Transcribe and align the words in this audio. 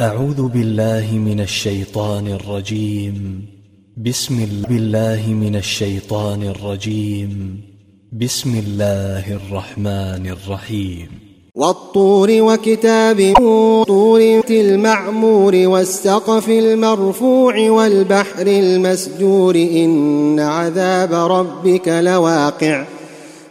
أعوذ 0.00 0.48
بالله 0.48 1.18
من 1.18 1.40
الشيطان 1.40 2.26
الرجيم. 2.26 3.46
بسم 3.96 4.46
الله 4.70 5.26
من 5.28 5.56
الشيطان 5.56 6.42
الرجيم. 6.42 7.60
بسم 8.12 8.62
الله 8.66 9.32
الرحمن 9.32 10.26
الرحيم. 10.26 11.08
والطور 11.54 12.28
وكتاب 12.30 13.32
طور 13.86 14.40
المعمور 14.50 15.56
والسقف 15.56 16.48
المرفوع 16.48 17.70
والبحر 17.70 18.46
المسجور 18.46 19.54
إن 19.54 20.40
عذاب 20.40 21.12
ربك 21.12 21.88
لواقع. 21.88 22.84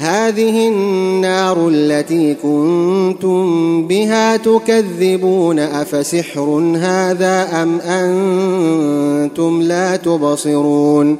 هذه 0.00 0.68
النار 0.68 1.68
التي 1.68 2.34
كنتم 2.34 3.86
بها 3.86 4.36
تكذبون 4.36 5.58
أفسحر 5.58 6.74
هذا 6.76 7.62
أم 7.62 7.80
أنتم 7.80 9.62
لا 9.62 9.96
تبصرون 9.96 11.16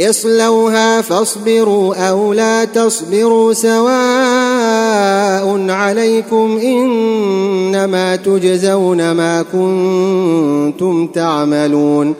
اصلوها 0.00 1.00
فاصبروا 1.00 2.08
أو 2.08 2.32
لا 2.32 2.64
تصبروا 2.64 3.52
سواء 3.52 3.90
عليكم 5.70 6.58
إنما 6.62 8.16
تجزون 8.16 9.10
ما 9.10 9.42
كنتم 9.42 11.06
تعملون 11.06 12.14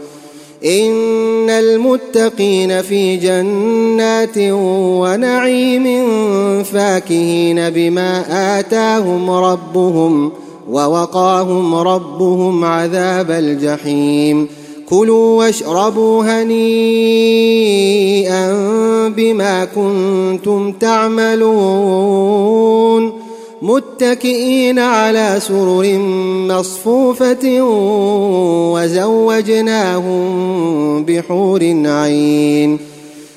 إن 0.65 1.51
المتقين 1.51 2.83
في 2.83 3.17
جنات 3.17 4.39
ونعيم 5.01 5.85
فاكهين 6.63 7.71
بما 7.71 8.25
آتاهم 8.59 9.31
ربهم 9.31 10.33
ووقاهم 10.71 11.75
ربهم 11.75 12.65
عذاب 12.65 13.31
الجحيم. 13.31 14.49
كلوا 14.91 15.39
واشربوا 15.39 16.43
هنيئا 16.43 16.89
بما 19.09 19.65
كنتم 19.65 20.73
تعملون. 20.73 22.41
متكئين 23.63 24.79
على 24.79 25.37
سرر 25.39 25.99
مصفوفة 26.49 27.63
وزوجناهم 28.73 30.25
بحور 31.05 31.63
عين. 31.85 32.79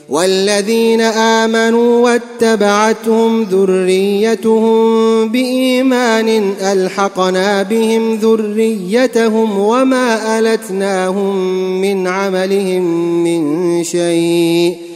والذين 0.10 1.02
آمنوا 1.02 2.20
واتبعتهم 2.42 3.44
ذريتهم 3.44 5.30
بإيمان 5.30 6.54
ألحقنا 6.62 7.64
بهم 7.64 8.16
ذريتهم 8.16 9.60
وما 9.60 10.40
ألتناهم 10.40 11.36
من 11.82 12.08
عملهم 12.08 12.84
من 13.24 13.84
شيء. 13.84 14.93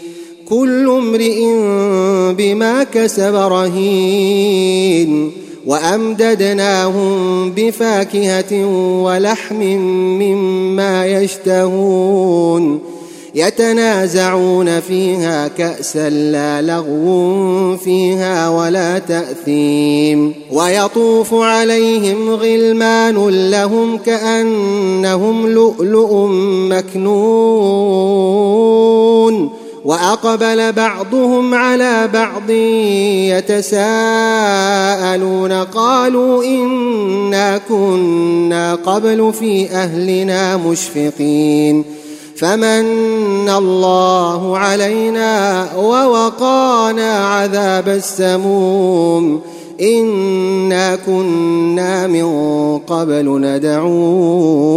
كل 0.49 0.89
امرئ 0.89 1.39
بما 2.33 2.83
كسب 2.83 3.35
رهين 3.35 5.31
وأمددناهم 5.65 7.51
بفاكهة 7.51 8.65
ولحم 9.03 9.63
مما 10.19 11.07
يشتهون 11.07 12.79
يتنازعون 13.35 14.79
فيها 14.79 15.47
كأسا 15.47 16.09
لا 16.09 16.61
لغو 16.61 17.77
فيها 17.77 18.49
ولا 18.49 18.99
تأثيم 18.99 20.33
ويطوف 20.51 21.33
عليهم 21.33 22.29
غلمان 22.29 23.29
لهم 23.51 23.97
كأنهم 23.97 25.47
لؤلؤ 25.47 26.27
مكنون 26.69 28.27
وأقبل 29.87 30.71
بعضهم 30.71 31.53
على 31.53 32.09
بعض 32.13 32.49
يتساءلون 33.79 33.91
قالوا 35.51 36.43
إنا 36.43 37.57
كنا 37.57 38.75
قبل 38.75 39.33
في 39.39 39.69
أهلنا 39.69 40.57
مشفقين 40.57 41.83
فمن 42.35 43.49
الله 43.49 44.57
علينا 44.57 45.67
ووقانا 45.77 47.27
عذاب 47.27 47.89
السموم 47.89 49.41
إنا 49.81 50.95
كنا 50.95 52.07
من 52.07 52.27
قبل 52.77 53.39
ندعوه 53.41 54.76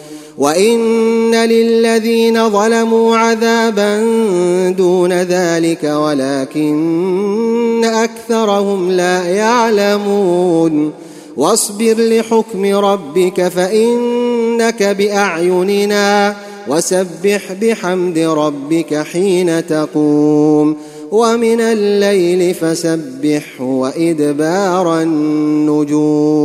وان 0.41 1.35
للذين 1.35 2.49
ظلموا 2.49 3.17
عذابا 3.17 4.03
دون 4.77 5.13
ذلك 5.13 5.83
ولكن 5.83 7.85
اكثرهم 7.85 8.91
لا 8.91 9.25
يعلمون 9.25 10.91
واصبر 11.37 11.95
لحكم 11.97 12.65
ربك 12.65 13.47
فانك 13.47 14.83
باعيننا 14.83 16.35
وسبح 16.67 17.53
بحمد 17.61 18.19
ربك 18.19 18.95
حين 18.95 19.67
تقوم 19.67 20.77
ومن 21.11 21.61
الليل 21.61 22.53
فسبح 22.53 23.61
وادبار 23.61 25.01
النجوم 25.01 26.41